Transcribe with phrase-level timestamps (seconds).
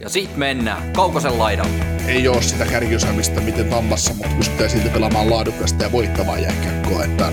[0.00, 1.84] Ja sit mennään Kaukosen laidalle.
[2.06, 7.04] Ei ole sitä kärkiosaamista miten tammassa, mutta pystytään silti pelaamaan laadukasta ja voittavaa jääkiekkoa.
[7.04, 7.32] Että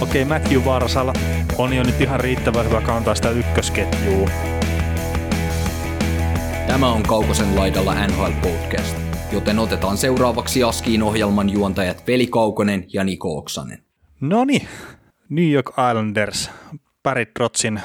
[0.00, 1.12] Okei, okay, Matthew Varsala
[1.58, 4.28] on jo nyt ihan riittävän hyvä kantaa sitä ykkösketjua.
[6.66, 8.96] Tämä on Kaukosen laidalla NHL Podcast,
[9.32, 13.78] joten otetaan seuraavaksi Askiin ohjelman juontajat Veli Kaukonen ja Niko Oksanen.
[14.20, 14.68] No niin,
[15.28, 16.50] New York Islanders,
[17.02, 17.80] Barry Trotzin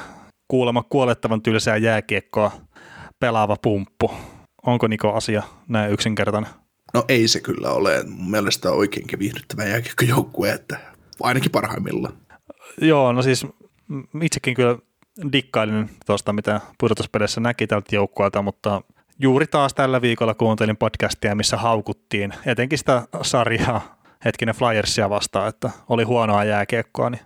[0.48, 2.52] kuulemma kuolettavan tylsää jääkiekkoa
[3.20, 4.10] pelaava pumppu.
[4.66, 6.50] Onko Niko asia näin yksinkertainen?
[6.94, 8.04] no ei se kyllä ole.
[8.08, 10.78] Mun mielestä on oikeinkin viihdyttävä jääkiekkojoukkue, että
[11.22, 12.14] ainakin parhaimmillaan.
[12.80, 13.46] Joo, no siis
[14.22, 14.78] itsekin kyllä
[15.32, 18.82] dikkailin tuosta, mitä pudotuspeleissä näki tältä joukkueelta, mutta
[19.18, 25.70] juuri taas tällä viikolla kuuntelin podcastia, missä haukuttiin etenkin sitä sarjaa hetkinen Flyersia vastaan, että
[25.88, 27.20] oli huonoa jääkiekkoa, niin,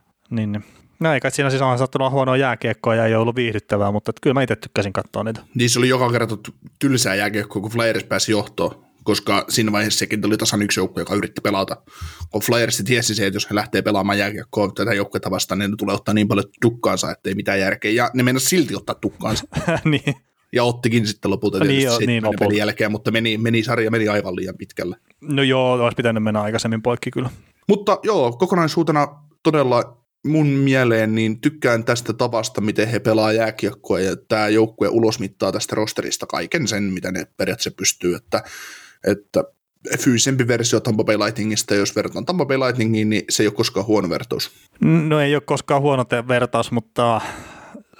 [0.52, 0.64] niin.
[1.00, 4.34] No eikä siinä siis on sattunut huonoa jääkiekkoa ja ei ollut viihdyttävää, mutta että kyllä
[4.34, 5.40] mä itse tykkäsin katsoa niitä.
[5.54, 6.36] Niin se oli joka kerta
[6.78, 11.14] tylsää jääkiekkoa, kun Flyers pääsi johtoon, koska siinä vaiheessa sekin oli tasan yksi joukkue, joka
[11.14, 11.76] yritti pelata.
[12.30, 15.76] Kun Flyers tiesi se, että jos he lähtee pelaamaan jääkiekkoa tätä joukkuetta vastaan, niin ne
[15.76, 17.90] tulee ottaa niin paljon tukkaansa, että ei mitään järkeä.
[17.90, 19.44] Ja ne meinasi silti ottaa tukkaansa.
[19.84, 20.14] niin.
[20.52, 22.58] Ja ottikin sitten lopulta Niin tietysti niin, niin pelin lopulta.
[22.58, 24.96] jälkeen, mutta meni, meni sarja meni aivan liian pitkälle.
[25.20, 27.30] No joo, olisi pitänyt mennä aikaisemmin poikki kyllä.
[27.68, 29.08] Mutta joo, kokonaisuutena
[29.42, 35.52] todella mun mieleen niin tykkään tästä tavasta, miten he pelaa jääkiekkoa ja tämä joukkue ulosmittaa
[35.52, 38.42] tästä rosterista kaiken sen, mitä ne periaatteessa pystyy, että,
[39.06, 39.44] että
[39.98, 43.86] fyysisempi versio Tampa Bay Lightningista, jos verrataan Tampa Bay Lightningiin, niin se ei ole koskaan
[43.86, 44.50] huono vertaus.
[44.80, 47.20] No ei ole koskaan huono vertaus, mutta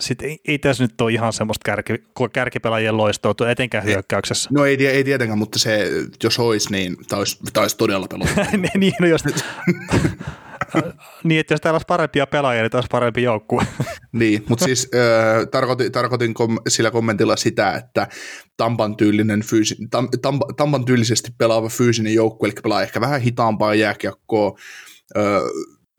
[0.01, 1.93] sit ei, ei tässä nyt ole ihan semmoista kärki,
[2.33, 4.51] kärkipelaajien loistoa, etenkään hyökkäyksessä.
[4.53, 5.91] No ei, ei tietenkään, mutta se,
[6.23, 8.47] jos olisi, niin tämä olisi, olisi todella pelottavaa.
[8.77, 9.25] niin, no jos,
[11.25, 13.67] niin, että jos täällä olisi parempia pelaajia, niin olisi parempi joukkue.
[14.13, 18.09] Niin, mutta siis äh, tarkoitin, tarkoitin kom- sillä kommentilla sitä, että
[18.57, 23.75] Tampan, tyylinen fyysi, tam, tam, Tampan tyylisesti pelaava fyysinen joukkue, eli pelaa ehkä vähän hitaampaa
[23.75, 24.59] jääkiekkoa.
[25.17, 25.23] Äh,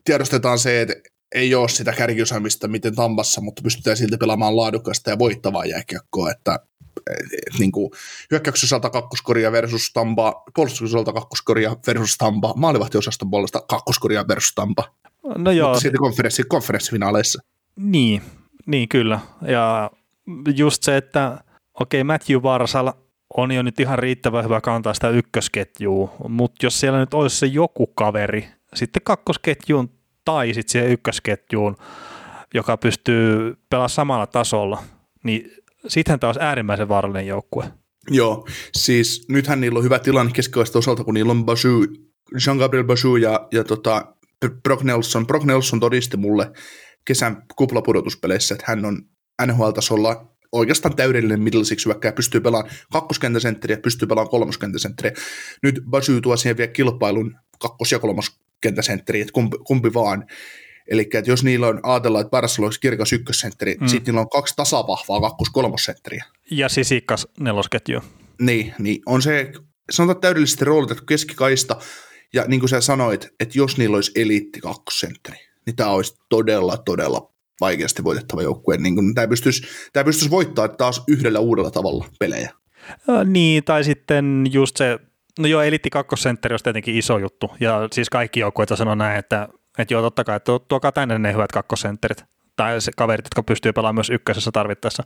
[0.04, 0.94] tiedostetaan se, että
[1.34, 6.58] ei ole sitä kärkiosaamista miten Tampassa, mutta pystytään silti pelaamaan laadukasta ja voittavaa jääkiekkoa, että
[7.10, 7.90] et, niin kuin,
[8.30, 14.84] hyökkäyksen osalta kakkoskoria versus Tampa, puolustuksen osalta kakkoskoria versus Tampa, maalivahtiosaston puolesta kakkoskoria versus Tampa,
[15.38, 17.42] No joo, mutta silti konferenssi, konferenssifinaaleissa.
[17.76, 18.22] niin,
[18.66, 19.20] niin kyllä.
[19.42, 19.90] Ja
[20.56, 21.40] just se, että
[21.80, 22.92] okei, Matthew Varsal
[23.36, 27.46] on jo nyt ihan riittävän hyvä kantaa sitä ykkösketjua, mutta jos siellä nyt olisi se
[27.46, 29.90] joku kaveri sitten kakkosketjuun
[30.24, 31.76] tai sitten siihen ykkösketjuun,
[32.54, 34.82] joka pystyy pelaamaan samalla tasolla,
[35.22, 35.50] niin
[35.88, 37.64] sittenhän olisi äärimmäisen vaarallinen joukkue.
[38.10, 41.86] Joo, siis nythän niillä on hyvä tilanne keskikoista osalta, kun niillä on Bashu,
[42.34, 44.14] Jean-Gabriel Bashu ja, ja tota,
[44.62, 45.26] Brock Nelson.
[45.26, 46.50] Brock Nelson todisti mulle
[47.04, 49.02] kesän kuplapudotuspeleissä, että hän on
[49.46, 55.12] NHL-tasolla oikeastaan täydellinen middle six hyökkääjä, pystyy pelaamaan kakkoskentäsentteriä, pystyy pelaamaan kolmoskentäsentteriä.
[55.62, 60.26] Nyt Bashu tuo siihen vielä kilpailun kakkos- ja kolmoskentäsentteriä, että kumpi, kumpi vaan.
[60.88, 63.86] Eli että jos niillä on, ajatellaan, että Barcelona olisi kirkas ykkössentteri, mm.
[63.86, 66.24] sitten niillä on kaksi tasavahvaa kakkos-kolmossentteriä.
[66.50, 68.00] Ja sisikas nelosketju.
[68.40, 69.52] Niin, niin on se,
[69.90, 71.76] sanotaan täydellisesti roolitettu keskikaista,
[72.34, 76.76] ja niin kuin sä sanoit, että jos niillä olisi eliitti kakkosentteri, niin tämä olisi todella,
[76.76, 78.76] todella vaikeasti voitettava joukkue.
[78.76, 82.50] Niin kuin, tämä, pystyisi, tämä pystyisi voittaa taas yhdellä uudella tavalla pelejä.
[83.08, 84.98] Ö, Niin, tai sitten just se,
[85.38, 89.48] no joo, elitti kakkosentteri olisi tietenkin iso juttu, ja siis kaikki joukkueet sanoo näin, että,
[89.78, 92.24] että joo, totta kai, että tuo- tuokaa tänne ne hyvät kakkosentterit,
[92.56, 95.02] tai se kaverit, jotka pystyy pelaamaan myös ykkösessä tarvittaessa.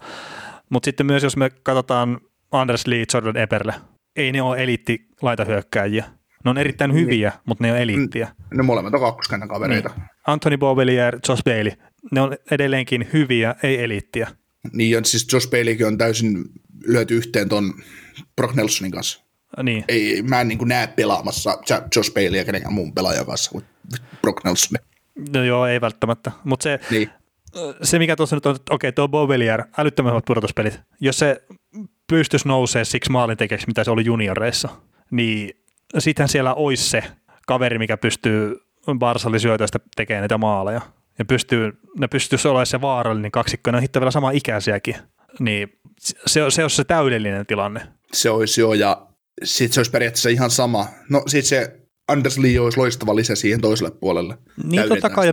[0.70, 2.20] Mutta sitten myös, jos me katsotaan
[2.52, 3.74] Anders Lee, Jordan Eberle,
[4.16, 6.04] ei ne ole eliitti laitahyökkääjiä.
[6.44, 8.28] Ne on erittäin hyviä, mutta ne ole eliittiä.
[8.54, 9.90] Ne molemmat on kakkoskentän kavereita.
[9.96, 10.06] Niin.
[10.26, 11.72] Anthony Beauvillier, Josh Bailey,
[12.12, 14.28] ne on edelleenkin hyviä, ei eliittiä.
[14.72, 16.44] niin ja siis Josh Baileykin on täysin
[16.86, 17.74] lyöty yhteen ton
[18.36, 19.24] Brock Nelsonin kanssa.
[19.62, 19.84] Niin.
[19.88, 21.58] Ei, mä en niin näe pelaamassa
[21.96, 23.64] Josh Baileyä kenenkään muun pelaajan kanssa kuin
[24.22, 24.78] Brock Nelson.
[25.34, 26.32] No joo, ei välttämättä.
[26.44, 27.10] Mutta se, Niin.
[27.82, 30.80] se, mikä tuossa nyt on, että okei, tuo Beauvillier, älyttömän hyvät pudotuspelit.
[31.00, 31.42] Jos se
[32.06, 34.68] pystyisi nousee siksi maalintekijäksi, mitä se oli junioreissa,
[35.10, 35.50] niin
[35.98, 37.04] sittenhän siellä olisi se
[37.46, 38.56] kaveri, mikä pystyy
[38.98, 40.80] Barsalisyötöistä tekemään niitä maaleja.
[41.18, 44.96] Ja pystyy, ne pystyisi olemaan se vaarallinen kaksikko, ne on hitto vielä sama ikäisiäkin.
[45.38, 46.14] Niin se,
[46.48, 47.80] se olisi se täydellinen tilanne.
[48.12, 49.06] Se olisi jo, ja
[49.44, 50.86] sitten se olisi periaatteessa ihan sama.
[51.08, 54.38] No sitten se Anders Lee olisi loistava lisä siihen toiselle puolelle.
[54.64, 55.30] Niin totta kai,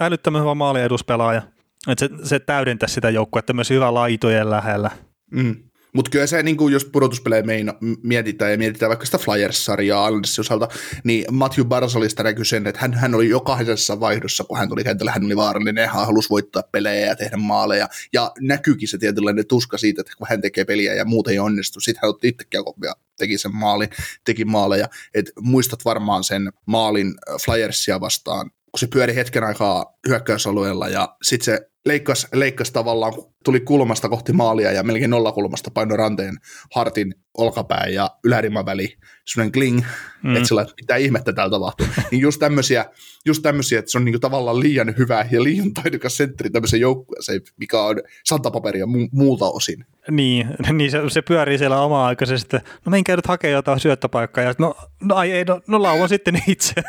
[0.00, 1.42] älyttömän hyvä maali eduspelaaja.
[1.88, 4.90] Että se, se täydentäisi sitä joukkuetta myös hyvä laitojen lähellä.
[5.30, 5.56] Mm.
[5.92, 10.40] Mutta kyllä se, niin kuin jos pudotuspelejä meina, mietitään ja mietitään vaikka sitä Flyers-sarjaa Islandersin
[10.40, 10.68] osalta,
[11.04, 15.12] niin Matthew Barsalista näkyy sen, että hän, hän oli jokaisessa vaihdossa, kun hän tuli kentällä,
[15.12, 19.78] hän oli vaarallinen, hän halusi voittaa pelejä ja tehdä maaleja, ja näkyykin se tietynlainen tuska
[19.78, 22.94] siitä, että kun hän tekee peliä ja muuten ei onnistu, sitten hän otti itsekin ja
[23.18, 23.88] teki sen maalin,
[24.24, 30.88] teki maaleja, että muistat varmaan sen maalin Flyersia vastaan, kun se pyöri hetken aikaa hyökkäysalueella
[30.88, 33.12] ja sitten se leikkasi, leikkasi tavallaan,
[33.44, 36.34] tuli kulmasta kohti maalia ja melkein nollakulmasta paino ranteen
[36.74, 39.82] hartin olkapää ja yläriman väli, semmoinen kling,
[40.22, 40.36] mm.
[40.36, 41.86] että sillä, mitä ihmettä täällä tapahtuu.
[42.10, 42.84] niin just tämmöisiä,
[43.26, 47.40] just tämmöisiä, että se on niinku tavallaan liian hyvä ja liian taidokas sentteri tämmöisen joukkueeseen,
[47.56, 49.86] mikä on santapaperia mu- muulta osin.
[50.10, 54.74] Niin, niin se, se pyörii siellä oma-aikaisesti, no menkää nyt hakea jotain syöttöpaikkaa, ja no,
[55.02, 56.74] no ai ei, no, no lauan sitten itse.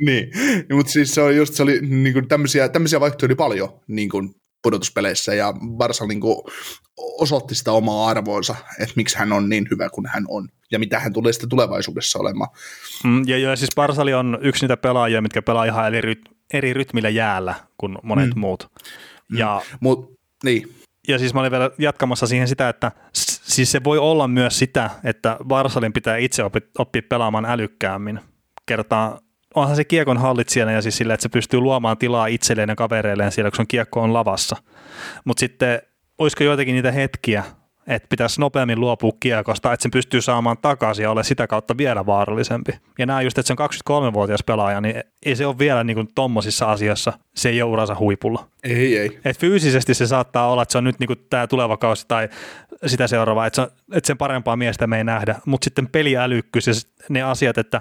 [0.00, 0.30] niin,
[0.72, 4.34] mutta siis se, on just, se oli niin kuin tämmöisiä, tämmöisiä vaihtoehtoja paljon niin kuin
[4.62, 6.36] pudotuspeleissä ja Barsa niin kuin
[6.96, 11.00] osoitti sitä omaa arvoonsa, että miksi hän on niin hyvä kuin hän on ja mitä
[11.00, 12.50] hän tulee sitten tulevaisuudessa olemaan.
[13.04, 16.20] Mm, ja, ja siis Barsali on yksi niitä pelaajia, mitkä pelaa ihan eri, ryt,
[16.52, 18.40] eri rytmillä jäällä kuin monet mm.
[18.40, 18.70] muut.
[19.28, 19.38] Mm.
[19.38, 19.78] Ja, mm.
[19.80, 20.14] Mut,
[20.44, 20.74] niin.
[21.08, 24.90] ja siis mä olin vielä jatkamassa siihen sitä, että siis se voi olla myös sitä,
[25.04, 28.20] että Barsalin pitää itse oppia, oppia pelaamaan älykkäämmin.
[28.66, 29.20] Kertaa
[29.56, 33.32] onhan se kiekon hallitsijana ja siis sillä, että se pystyy luomaan tilaa itselleen ja kavereilleen
[33.32, 34.56] siellä, kun on kiekko on lavassa.
[35.24, 35.82] Mutta sitten
[36.18, 37.44] olisiko joitakin niitä hetkiä,
[37.86, 42.06] että pitäisi nopeammin luopua kiekosta, että sen pystyy saamaan takaisin ja ole sitä kautta vielä
[42.06, 42.72] vaarallisempi.
[42.98, 43.62] Ja nämä just, että se
[43.92, 47.70] on 23-vuotias pelaaja, niin ei se ole vielä niin kuin tommosissa asiassa, se ei ole
[47.70, 48.48] uransa huipulla.
[48.64, 49.20] Ei, ei.
[49.24, 52.28] Et fyysisesti se saattaa olla, että se on nyt niin kuin tämä tuleva kausi tai
[52.86, 56.74] sitä seuraava, että, se, että sen parempaa miestä me ei nähdä, mutta sitten peliälykkyys ja
[57.08, 57.80] ne asiat, että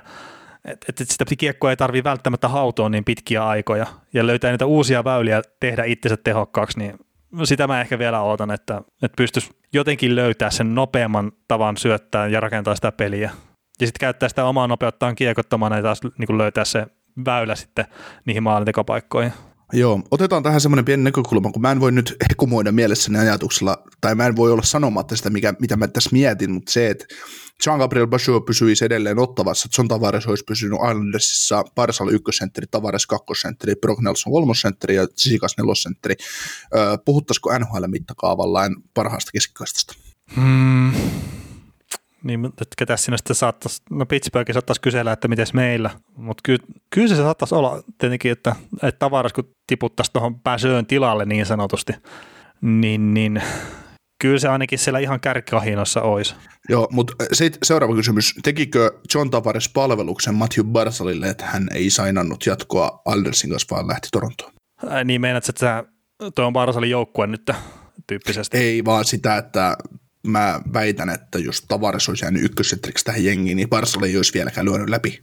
[0.65, 5.03] että et sitä kiekkoa ei tarvitse välttämättä hautoa niin pitkiä aikoja ja löytää niitä uusia
[5.03, 6.99] väyliä tehdä itsensä tehokkaaksi, niin
[7.43, 12.39] sitä mä ehkä vielä odotan, että, että pystyisi jotenkin löytää sen nopeamman tavan syöttää ja
[12.39, 13.31] rakentaa sitä peliä.
[13.79, 16.87] Ja sitten käyttää sitä omaa nopeuttaan kiekottomana ja taas niin löytää se
[17.25, 17.85] väylä sitten
[18.25, 19.33] niihin maalintekopaikkoihin.
[19.73, 24.15] Joo, otetaan tähän semmoinen pieni näkökulma, kun mä en voi nyt hekumoida mielessäni ajatuksella, tai
[24.15, 27.05] mä en voi olla sanomatta sitä, mikä, mitä mä tässä mietin, mutta se, että
[27.63, 34.01] Jean-Gabriel Bachot pysyisi edelleen ottavassa, John Tavares olisi pysynyt Islandersissa, Parsal ykkösentteri, Tavares kakkosentteri, Brock
[34.01, 36.15] Nelson kolmosentteri ja Tsisikas nelosentteri.
[37.05, 38.61] puhuttaisiko NHL mittakaavalla
[38.93, 39.93] parhaasta keskikaistasta?
[40.35, 40.91] Hmm.
[42.25, 46.65] Niin, että ketä sinne sitten saattaisi, no Pittsburgh saattaisi kysellä, että miten meillä, mutta kyllä,
[46.89, 51.93] kyllä se saattaisi olla tietenkin, että, että tavaras kun tiputtaisi tuohon pääsöön tilalle niin sanotusti,
[52.61, 53.41] niin, niin
[54.21, 56.35] kyllä se ainakin siellä ihan kärkikahinossa olisi.
[56.69, 58.35] Joo, mutta sitten seuraava kysymys.
[58.43, 64.07] Tekikö John Tavares palveluksen Matthew Barsalille, että hän ei sainannut jatkoa Aldersin kanssa, vaan lähti
[64.11, 64.51] Torontoon?
[64.89, 65.83] Ää, niin meinaat, että
[66.35, 67.51] tuo on Barsalin joukkue nyt
[68.07, 68.57] tyyppisesti?
[68.57, 69.77] Ei, vaan sitä, että
[70.25, 74.65] mä väitän, että jos Tavares olisi jäänyt ykkössettriksi tähän jengiin, niin Barsal ei olisi vieläkään
[74.65, 75.21] lyönyt läpi,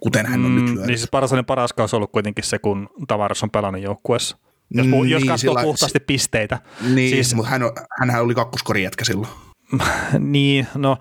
[0.00, 0.86] kuten hän on mm, nyt lyönyt.
[0.86, 4.38] Niin siis Barsalin paras kausi on ollut kuitenkin se, kun Tavares on pelannut joukkueessa.
[4.70, 6.58] Jos, niin, jos katsoo sillä, puhtaasti pisteitä.
[6.94, 7.62] Niin, siis, mutta hän,
[8.00, 9.28] hänhän oli kakkoskori jätkä silloin.
[10.18, 10.96] niin, no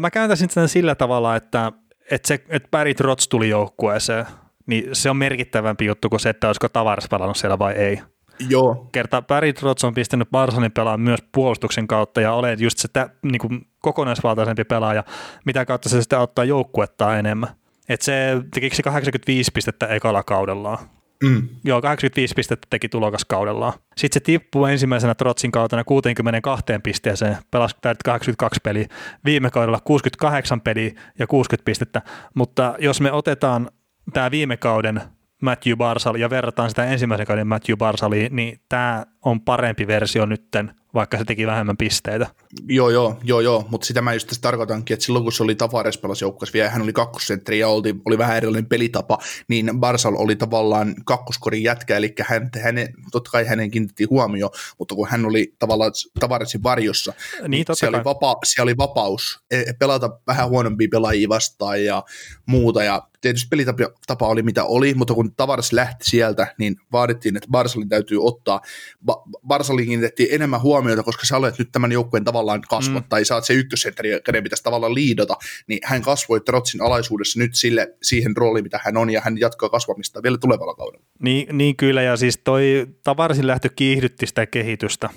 [0.00, 1.72] mä kääntäisin sen sillä tavalla, että,
[2.10, 4.26] että, se, että Barry Trotz tuli joukkueeseen,
[4.66, 8.02] niin se on merkittävämpi juttu kuin se, että olisiko Tavares pelannut siellä vai ei.
[8.48, 8.88] Joo.
[8.92, 13.10] Kerta Barry Trotz on pistänyt Barsonin pelaamaan myös puolustuksen kautta ja olet just se tä,
[13.22, 15.04] niin kuin kokonaisvaltaisempi pelaaja,
[15.44, 17.48] mitä kautta se sitten ottaa joukkuetta enemmän.
[17.88, 20.78] Et se teki 85 pistettä ekalla kaudellaan.
[21.22, 21.48] Mm.
[21.64, 23.72] Joo, 85 pistettä teki tulokas kaudellaan.
[23.96, 28.88] Sitten se tippuu ensimmäisenä Trotsin kautena 62 pisteeseen, pelasi 82 peliä,
[29.24, 32.02] viime kaudella 68 peliä ja 60 pistettä,
[32.34, 33.70] mutta jos me otetaan
[34.12, 35.02] tämä viime kauden
[35.44, 40.74] Matthew Barsal ja verrataan sitä ensimmäisen kauden Matthew Barsaliin, niin tämä on parempi versio nytten,
[40.94, 42.26] vaikka se teki vähemmän pisteitä.
[42.68, 43.66] Joo, joo, joo, joo.
[43.70, 46.70] mutta sitä mä just tässä tarkoitankin, että silloin kun se oli Tavares pelasi joukkueessa vielä,
[46.70, 51.96] hän oli kakkosentteri ja oli, oli vähän erilainen pelitapa, niin Barsal oli tavallaan kakkoskorin jätkä,
[51.96, 57.12] eli hän, hänen, totta kai hänen kiinnitti huomioon, mutta kun hän oli tavallaan Tavaresin varjossa,
[57.40, 62.02] niin, niin siellä, oli vapa, siellä oli vapaus e, pelata vähän huonompia pelaajia vastaan ja
[62.46, 67.48] muuta, ja tietysti pelitapa oli mitä oli, mutta kun Tavares lähti sieltä, niin vaadittiin, että
[67.50, 68.60] Barsalin täytyy ottaa,
[69.06, 73.08] ba- Barsalin kiinnitettiin enemmän huomiota, koska sä olet nyt tämän joukkueen tavallaan kasvot, mm.
[73.08, 77.94] tai saat se ykkössentteri, kenen pitäisi tavallaan liidota, niin hän kasvoi Trotsin alaisuudessa nyt sille,
[78.02, 81.04] siihen rooliin, mitä hän on, ja hän jatkaa kasvamista vielä tulevalla kaudella.
[81.22, 85.10] Niin, niin kyllä, ja siis toi Tavarasin lähtö kiihdytti sitä kehitystä,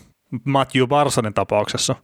[0.44, 1.96] Matthew Barsonin tapauksessa.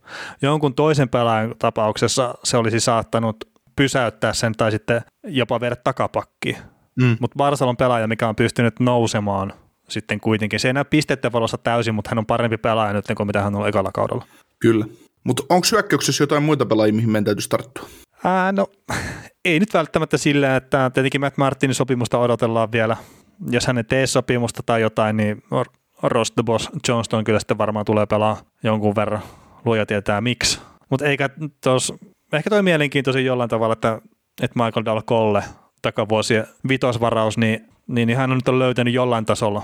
[0.42, 6.58] Jonkun toisen pelaajan tapauksessa se olisi saattanut pysäyttää sen tai sitten jopa viedä takapakki.
[6.96, 7.18] Mm.
[7.20, 9.54] Mutta Barsal on pelaaja, mikä on pystynyt nousemaan
[9.90, 10.60] sitten kuitenkin.
[10.60, 13.56] Se ei näy pisteiden valossa täysin, mutta hän on parempi pelaaja nyt kuin mitä hän
[13.56, 14.26] on ekalla kaudella.
[14.60, 14.86] Kyllä.
[15.24, 17.90] Mutta onko hyökkäyksessä jotain muita pelaajia, mihin meidän täytyisi tarttua?
[18.24, 18.68] Ää, no,
[19.46, 22.98] ei nyt välttämättä sillä, että tietenkin Matt Martinin sopimusta odotellaan vielä.
[23.50, 25.44] Jos hän ei tee sopimusta tai jotain, niin
[26.04, 29.22] Ross the Boss Johnston kyllä sitten varmaan tulee pelaa jonkun verran.
[29.66, 30.60] Luoja tietää miksi.
[30.90, 31.30] Mutta eikä
[31.64, 31.94] tos,
[32.38, 34.02] ehkä toi mielenkiintoisin jollain tavalla, että,
[34.42, 35.44] että Michael Dal Colle
[35.82, 39.64] takavuosien vitosvaraus, niin, niin, niin hän on nyt löytänyt jollain tasolla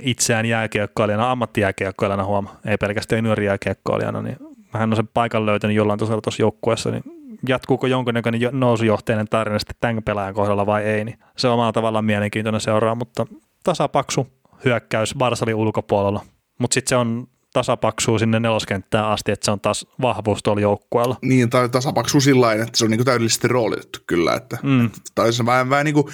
[0.00, 4.36] itseään jääkiekkoilijana, ammattijääkiekkoilijana huoma, ei pelkästään nuori jääkiekkoilijana, niin
[4.70, 7.02] hän on sen paikan löytänyt jollain tasolla tuossa joukkueessa, niin
[7.48, 12.04] jatkuuko jonkunnäköinen nousujohteinen tarina sitten tämän pelaajan kohdalla vai ei, niin se on omalla tavallaan
[12.04, 13.26] mielenkiintoinen seuraa, mutta
[13.64, 14.26] tasapaksu
[14.64, 16.20] hyökkäys Barsalin ulkopuolella,
[16.58, 21.16] mutta sitten se on tasapaksuu sinne neloskenttään asti, että se on taas vahvuus tuolla joukkueella.
[21.22, 24.90] Niin, tai tasapaksuu sillä että se on niinku täydellisesti roolitettu kyllä, että, mm.
[25.14, 26.06] tai se vähän, vähän niin kuin,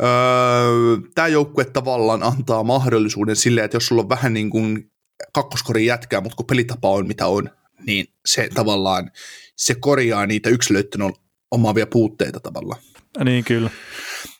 [0.00, 4.90] öö, tämä joukkue tavallaan antaa mahdollisuuden sille, että jos sulla on vähän niin kuin
[5.32, 7.50] kakkoskorin jätkää, mutta kun pelitapa on mitä on,
[7.86, 9.10] niin se tavallaan,
[9.56, 11.12] se korjaa niitä yksilöiden
[11.50, 12.80] omaavia puutteita tavallaan.
[13.24, 13.70] Niin, kyllä.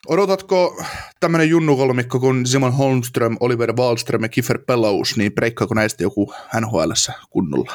[0.09, 0.85] Odotatko
[1.21, 6.92] tämmöinen junnukolmikko kuin Simon Holmström, Oliver Wallström ja Kiefer Pelous, niin breikkaako näistä joku nhl
[7.30, 7.73] kunnolla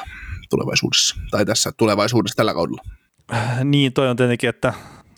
[0.50, 2.82] tulevaisuudessa, tai tässä tulevaisuudessa tällä kaudella?
[3.32, 4.72] Äh, niin, toi on tietenkin, että,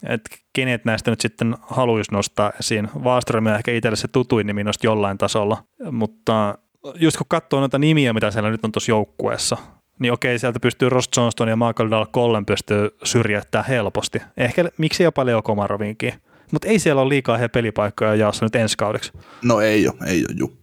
[0.09, 2.89] että kenet näistä nyt sitten haluaisi nostaa esiin.
[3.03, 6.59] Wallström on ehkä itselle se tutuin nimi jollain tasolla, mutta
[6.95, 9.57] just kun katsoo noita nimiä, mitä siellä nyt on tuossa joukkueessa,
[9.99, 14.23] niin okei, sieltä pystyy Ross Johnston ja Michael Dahl Collen pystyy syrjäyttämään helposti.
[14.37, 16.13] Ehkä miksi jopa Leo Komarovinkin.
[16.53, 19.13] Mutta ei siellä ole liikaa he pelipaikkoja jaossa nyt ensi kaudeksi.
[19.43, 20.59] No ei ole, ei ole, juu.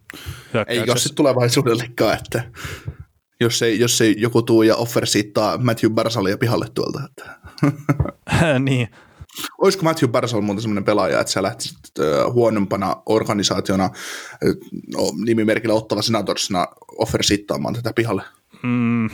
[0.66, 2.42] Ei ole sitten tulevaisuudellekaan, että
[3.40, 7.00] jos ei, jos ei joku tuu ja offersiittaa Matthew Barsalia pihalle tuolta.
[7.04, 7.36] Että.
[8.58, 8.88] niin.
[9.58, 11.78] Olisiko Matthew Barsal muuten sellainen pelaaja, että sä lähtisit
[12.32, 13.90] huonompana organisaationa
[14.94, 16.66] no, nimimerkillä ottava senatorsina
[16.98, 18.22] offersiittaamaan tätä pihalle?
[18.62, 19.10] Mm,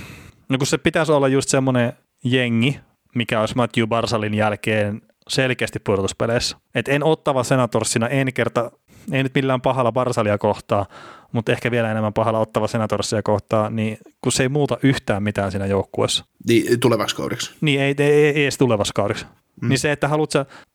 [0.49, 1.93] no kun se pitäisi olla just semmoinen
[2.25, 2.81] jengi,
[3.15, 6.57] mikä olisi Matthew Barsalin jälkeen selkeästi pudotuspeleissä.
[6.75, 8.71] Et en ottava senatorsina, en kerta,
[9.13, 10.87] ei nyt millään pahalla Barsalia kohtaa,
[11.33, 15.51] mutta ehkä vielä enemmän pahalla ottava senatorsia kohtaa, niin kun se ei muuta yhtään mitään
[15.51, 16.25] siinä joukkueessa.
[16.49, 17.57] Niin, tulevaksi kaudeksi.
[17.61, 19.27] Niin, ei, ei, ei edes tulevaksi kaudeksi.
[19.63, 19.69] Mm.
[19.69, 20.31] Niin se, että haluat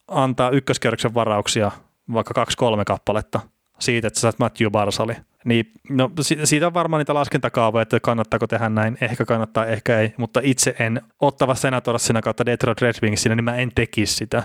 [0.07, 1.71] antaa ykköskierroksen varauksia
[2.13, 3.39] vaikka kaksi-kolme kappaletta
[3.79, 5.13] siitä, että sä saat Matthew Barsali,
[5.45, 6.11] niin no,
[6.43, 10.75] siitä on varmaan niitä laskentakaavoja, että kannattaako tehdä näin, ehkä kannattaa, ehkä ei, mutta itse
[10.79, 14.43] en ottava senatorsina kautta Detroit Red Wingsinä, niin mä en tekisi sitä.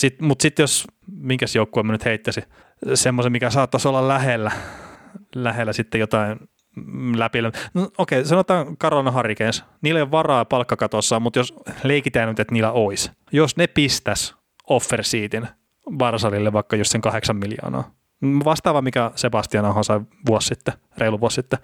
[0.00, 2.44] sit, mutta sitten jos, minkäs joukkue mä nyt heittäisin,
[2.94, 4.50] semmoisen, mikä saattaisi olla lähellä,
[5.34, 6.38] lähellä sitten jotain
[7.16, 7.42] läpi.
[7.42, 9.64] No, okei, sanotaan Carolina Hurricanes.
[9.82, 13.10] Niillä ei ole varaa palkkakatossa, mutta jos leikitään nyt, että niillä olisi.
[13.32, 14.34] Jos ne pistäisi
[14.70, 15.48] offer seatin
[15.98, 17.90] Varsalille vaikka just sen kahdeksan miljoonaa,
[18.22, 21.58] vastaava, mikä Sebastian Aho sai vuosi sitten, reilu vuosi sitten,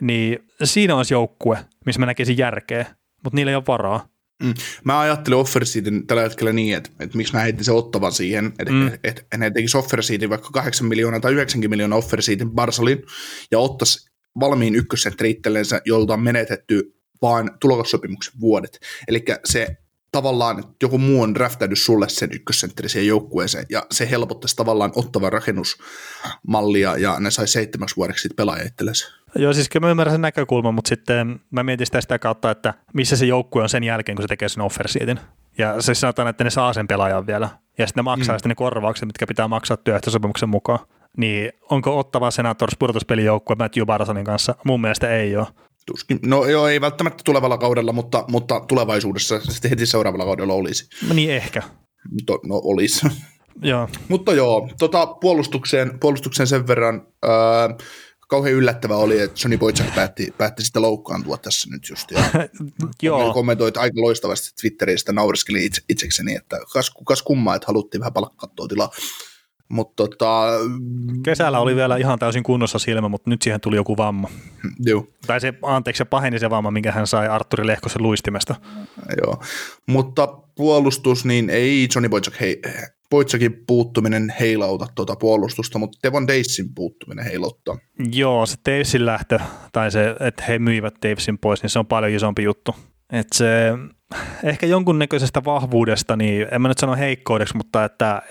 [0.00, 2.86] niin siinä olisi joukkue, missä mä näkisin järkeä,
[3.24, 4.08] mutta niillä ei ole varaa.
[4.42, 4.54] Mm.
[4.84, 8.72] Mä ajattelen offerseatin tällä hetkellä niin, että, että miksi mä heitin sen ottavan siihen, että,
[8.72, 8.86] mm.
[8.86, 13.02] että, että ne tekisi offerseatin vaikka 8 miljoonaa tai 90 miljoonaa offerseatin Barsalin
[13.50, 14.10] ja ottaisi
[14.40, 18.78] valmiin ykkössentteri itsellensä, jolta on menetetty vain tulokassopimuksen vuodet.
[19.08, 19.76] Eli se
[20.14, 24.92] tavallaan, että joku muu on draftannut sulle sen ykkössentteri siihen joukkueeseen, ja se helpottaisi tavallaan
[24.96, 29.08] ottavan rakennusmallia, ja ne sai seitsemäksi vuodeksi sitten pelaaja itsellensä.
[29.36, 32.74] Joo, siis kyllä mä ymmärrän sen näkökulman, mutta sitten mä mietin sitä, sitä kautta, että
[32.92, 35.20] missä se joukkue on sen jälkeen, kun se tekee sen offersiitin.
[35.58, 38.38] Ja se sanotaan, että ne saa sen pelaajan vielä, ja sitten ne maksaa mm.
[38.38, 40.78] sitten ne korvaukset, mitkä pitää maksaa työehtosopimuksen mukaan.
[41.16, 44.54] Niin onko ottava Senators pudotuspelijoukkue Matthew Barsonin kanssa?
[44.64, 45.46] Mun mielestä ei ole.
[45.86, 46.18] Tuskin.
[46.26, 50.88] No joo, ei välttämättä tulevalla kaudella, mutta, mutta tulevaisuudessa sitten heti seuraavalla kaudella olisi.
[51.08, 51.62] No niin ehkä.
[52.26, 53.06] To, no olisi.
[53.62, 53.88] Joo.
[54.08, 57.68] mutta joo, tota, puolustukseen, puolustukseen sen verran ää,
[58.28, 62.10] kauhean yllättävää oli, että Johnny Boychuk päätti, päätti sitä loukkaantua tässä nyt just.
[62.10, 62.22] Ja
[63.02, 63.32] joo.
[63.32, 68.68] kommentoit aika loistavasti Twitteristä, naureskeli itse, itsekseni, että kas, kas kummaa, että haluttiin vähän palkkaa
[68.68, 68.90] tilaa.
[69.68, 70.46] Mutta tota,
[71.24, 74.30] Kesällä oli vielä ihan täysin kunnossa silmä, mutta nyt siihen tuli joku vamma.
[74.80, 75.06] Joo.
[75.26, 78.54] Tai se, anteeksi, se paheni se vamma, minkä hän sai Arturi Lehkosen luistimesta.
[79.22, 79.42] Joo,
[79.86, 82.62] mutta puolustus, niin ei Johnny Boychuk, hei,
[83.10, 87.78] Boychukin puuttuminen heilauta tuota puolustusta, mutta Devon Davesin puuttuminen heilauttaa.
[88.12, 89.38] Joo, se Davesin lähtö,
[89.72, 92.74] tai se, että he myivät Davesin pois, niin se on paljon isompi juttu.
[93.12, 93.72] Että se
[94.44, 98.22] ehkä jonkunnäköisestä vahvuudesta, niin en mä nyt sano heikkoudeksi, mutta että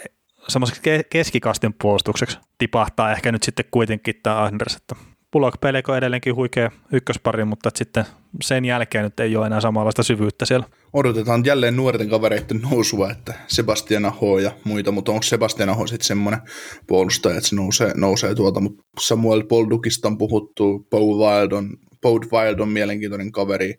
[0.48, 4.96] semmoiseksi keskikastin puolustukseksi tipahtaa ehkä nyt sitten kuitenkin tämä Anders, että
[5.32, 8.06] Bullock Peleko edelleenkin huikea ykköspari, mutta sitten
[8.42, 10.66] sen jälkeen nyt ei ole enää samanlaista syvyyttä siellä.
[10.94, 16.08] Odotetaan jälleen nuorten kavereiden nousua, että Sebastian Aho ja muita, mutta onko Sebastian Aho sitten
[16.08, 16.42] semmoinen
[16.88, 22.28] puolustaja, että se nousee, nousee tuolta, mutta Samuel Poldukista on puhuttu, Paul Wild on Bode
[22.32, 23.76] Wild on mielenkiintoinen kaveri,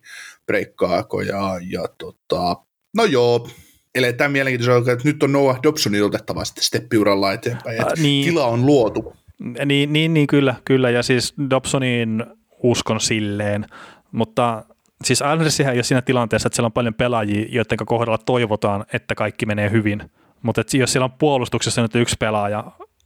[0.46, 2.56] breikkaako ja, ja tota,
[2.96, 3.48] no joo,
[3.94, 8.24] eletään mielenkiintoista, että nyt on Noah Dobsonin otettava sitten steppiuralla eteenpäin, että niin.
[8.24, 9.16] tila on luotu.
[9.64, 12.24] Niin, niin, niin kyllä, kyllä, ja siis Dobsonin
[12.62, 13.66] uskon silleen,
[14.12, 14.64] mutta
[15.04, 19.14] siis Islandersihän ei ole siinä tilanteessa, että siellä on paljon pelaajia, joiden kohdalla toivotaan, että
[19.14, 20.10] kaikki menee hyvin,
[20.42, 22.64] mutta jos siellä on puolustuksessa nyt yksi pelaaja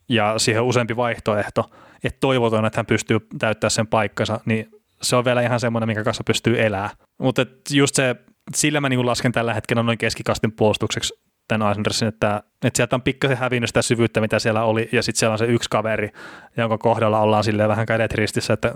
[0.08, 1.70] ja siihen on useampi vaihtoehto,
[2.04, 4.70] että toivotaan, että hän pystyy täyttämään sen paikkansa, niin
[5.02, 6.90] se on vielä ihan semmoinen, minkä kanssa pystyy elämään.
[7.18, 8.16] Mutta just se,
[8.54, 11.14] sillä mä niin lasken tällä hetkellä noin keskikastin puolustukseksi
[11.48, 15.18] tämän Eisendersin, että, että sieltä on pikkasen hävinnyt sitä syvyyttä, mitä siellä oli, ja sitten
[15.18, 16.10] siellä on se yksi kaveri,
[16.56, 18.74] jonka kohdalla ollaan silleen vähän kädet ristissä, että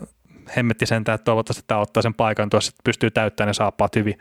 [0.57, 4.19] hemmetti sentään, että toivottavasti tämä ottaa sen paikan tuossa, että pystyy täyttämään ne saappaat hyvin.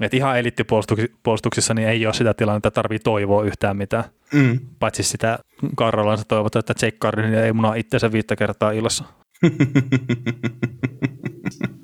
[0.00, 4.04] Et ihan elittipuolustuksissa niin ei ole sitä tilannetta, että tarvii toivoa yhtään mitään.
[4.34, 4.58] Mm.
[4.78, 5.38] Paitsi sitä
[5.76, 9.04] Karrolansa toivotaan, että Jake Carlin ei munaa itseensä viittä kertaa ilossa.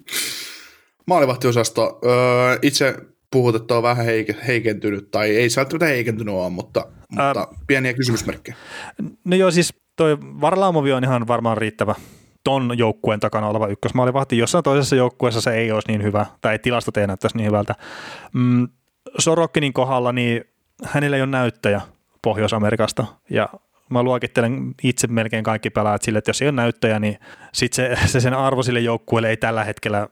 [1.06, 1.98] Maalivahtiosasto.
[2.04, 2.96] Öö, itse
[3.30, 7.46] puhut, että on vähän heike- heikentynyt, tai ei se välttämättä heikentynyt ole, mutta, mutta Ää,
[7.66, 8.56] pieniä kysymysmerkkejä.
[9.24, 11.94] No joo, siis toi Varlaamovi on ihan varmaan riittävä
[12.44, 14.38] ton joukkueen takana oleva ykkösmaalivahti.
[14.38, 17.74] Jossain toisessa joukkueessa se ei olisi niin hyvä, tai tilastot ei näyttäisi niin hyvältä.
[18.32, 18.68] Mm,
[19.18, 20.44] Sorokkinin kohdalla, niin
[20.84, 21.80] hänellä ei ole näyttäjä
[22.22, 23.48] Pohjois-Amerikasta, ja
[23.90, 27.18] mä luokittelen itse melkein kaikki pelaajat sille, että jos ei ole näyttäjä, niin
[27.52, 30.08] sit se, se sen arvo sille joukkueelle ei tällä hetkellä,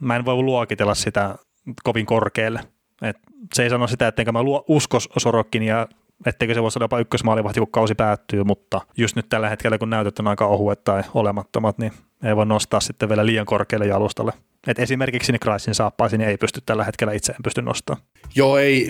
[0.00, 1.34] mä en voi luokitella sitä
[1.84, 2.60] kovin korkealle.
[3.02, 3.16] Et
[3.54, 5.88] se ei sano sitä, että mä luo, usko Sorokkin ja
[6.26, 9.90] etteikö se voisi olla jopa ykkösmaalivahti, kun kausi päättyy, mutta just nyt tällä hetkellä, kun
[9.90, 11.92] näytöt on aika ohuet tai olemattomat, niin
[12.24, 14.32] ei voi nostaa sitten vielä liian korkealle jalustalle.
[14.66, 18.06] Et esimerkiksi Kraisin saappaisiin ei pysty tällä hetkellä itse en pysty nostamaan.
[18.34, 18.88] Joo, ei.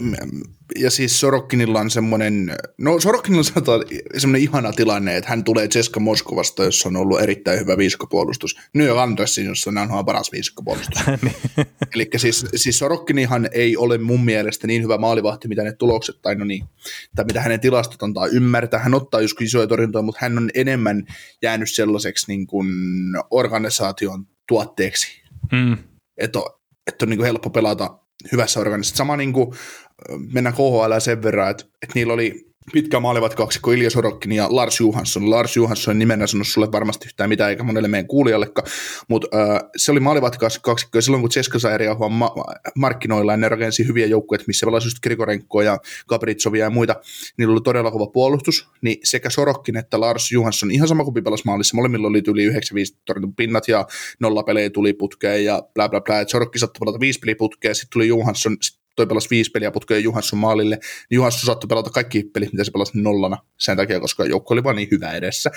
[0.79, 3.85] Ja siis Sorokkinilla on semmoinen, no Sorokkinilla on
[4.19, 8.57] semmoinen ihana tilanne, että hän tulee Ceska Moskovasta, jossa on ollut erittäin hyvä viiskopuolustus.
[8.75, 11.03] New York Andersin, jossa on paras viiskopuolustus.
[11.23, 11.67] Niin.
[11.95, 16.35] Eli siis, siis Sorokkinihan ei ole mun mielestä niin hyvä maalivahti, mitä ne tulokset, tai
[16.35, 16.65] no niin,
[17.17, 18.81] tai mitä hänen tilastot antaa ymmärtää.
[18.81, 21.05] Hän ottaa joskus isoja torjuntoja, mutta hän on enemmän
[21.43, 22.69] jäänyt sellaiseksi niin kuin
[23.31, 25.22] organisaation tuotteeksi
[25.53, 25.79] Mm.
[26.21, 26.51] Että on,
[26.87, 27.99] että on niin kuin helppo pelata
[28.33, 28.97] hyvässä organisaatiossa.
[28.97, 29.55] Sama niin kuin
[30.33, 34.81] mennään KHL sen verran, että, että niillä oli pitkä maalivat kaksikko Ilja Sorokkin ja Lars
[34.81, 35.31] Johansson.
[35.31, 38.69] Lars Johansson nimenä sanonut sulle varmasti yhtään mitään, eikä monelle meidän kuulijallekaan,
[39.09, 41.79] mutta äh, se oli maalivat kaksikko, ja silloin kun Ceska sai
[42.11, 42.35] ma-
[42.75, 46.97] markkinoilla, ja ne rakensi hyviä joukkueita, missä pelasi just Grigorenkoa ja Gabritsovia ja muita,
[47.37, 51.45] niillä oli todella kova puolustus, niin sekä Sorokkin että Lars Johansson, ihan sama kuin pelas
[51.45, 53.87] maalissa, molemmilla oli yli 95 torjuntu pinnat, ja
[54.21, 58.09] nolla pelejä tuli putkeen, ja bla bla bla, Sorokki saattoi pelata viisi peliputkea, sitten tuli
[58.09, 58.57] Johansson,
[58.97, 60.79] toi pelasi viisi peliä putkeen Juhansson maalille,
[61.11, 64.65] niin Juhansson saattoi pelata kaikki pelit, mitä se pelasi nollana sen takia, koska joukko oli
[64.65, 65.51] vaan niin hyvä edessä.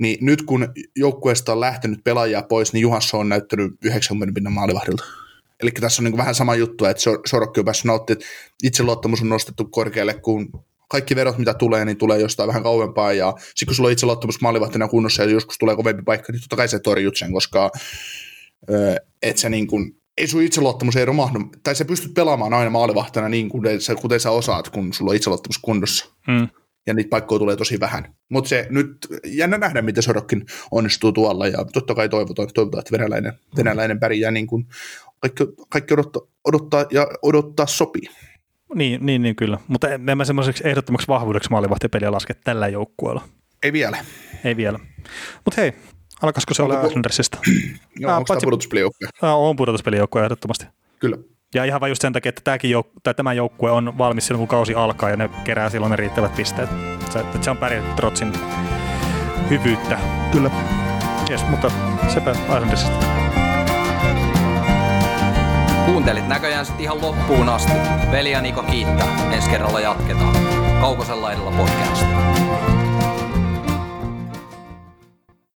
[0.00, 5.04] Niin nyt kun joukkueesta on lähtenyt pelaajia pois, niin Juhansson on näyttänyt 90 pinnan maalivahdilta.
[5.60, 9.28] Eli tässä on niin vähän sama juttu, että Sorokki on päässyt nauttimaan, että itseluottamus on
[9.28, 13.74] nostettu korkealle, kun kaikki verot, mitä tulee, niin tulee jostain vähän kauempaa, ja sitten kun
[13.74, 17.16] sulla on itseluottamus maalivahtina kunnossa, ja joskus tulee kovempi paikka, niin totta kai se torjut
[17.16, 17.70] sen, koska
[19.22, 23.28] et sä niin kuin, ei sun itseluottamus ei romahdu, tai sä pystyt pelaamaan aina maalivahtina
[23.28, 26.06] niin kuten sä, kuten sä osaat, kun sulla on itseluottamus kunnossa.
[26.28, 26.48] Mm.
[26.86, 28.14] Ja niitä paikkoja tulee tosi vähän.
[28.28, 28.96] Mutta se nyt,
[29.26, 34.30] jännä nähdä, miten Sorokkin onnistuu tuolla, ja totta kai toivotaan, toivotaan että venäläinen, venäläinen pärjää
[34.30, 34.66] niin kuin
[35.20, 38.08] kaikki, kaikki odottaa, odottaa ja odottaa sopii.
[38.74, 39.58] Niin, niin, niin kyllä.
[39.68, 43.22] Mutta en mä semmoiseksi ehdottomaksi vahvuudeksi maalivahtipeliä laske tällä joukkueella.
[43.62, 44.04] Ei vielä.
[44.44, 44.78] Ei vielä.
[45.44, 45.72] Mutta hei,
[46.22, 47.38] Alkaisiko se olla Islandersista?
[48.00, 49.08] Joo, onko tämä pudotuspelijoukkue?
[49.22, 50.66] On pudotuspelijoukkue ehdottomasti.
[50.98, 51.16] Kyllä.
[51.54, 54.40] Ja ihan vain just sen takia, että tämäkin jouk- tai tämä joukkue on valmis silloin,
[54.40, 56.70] kun kausi alkaa ja ne kerää silloin ne riittävät pisteet.
[57.10, 58.32] Se, että se on pärjätty Trotsin
[59.50, 59.98] hyvyyttä.
[60.32, 60.50] Kyllä.
[61.30, 61.70] Yes, mutta
[62.08, 63.06] sepä Islandersista.
[65.86, 67.72] Kuuntelit näköjään sitten ihan loppuun asti.
[68.12, 69.30] Veli ja Niko kiittää.
[69.32, 70.36] Ensi kerralla jatketaan.
[70.80, 72.06] Kaukosella edellä podcast.